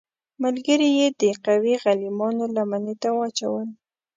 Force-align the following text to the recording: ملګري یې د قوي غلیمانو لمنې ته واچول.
ملګري 0.43 0.89
یې 0.99 1.07
د 1.21 1.23
قوي 1.45 1.73
غلیمانو 1.83 2.45
لمنې 2.55 2.95
ته 3.01 3.09
واچول. 3.17 3.67